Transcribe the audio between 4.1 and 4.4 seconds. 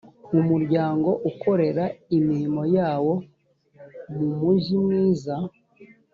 mu